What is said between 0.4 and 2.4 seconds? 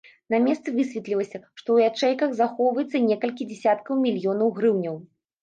месцы высветлілася, што ў ячэйках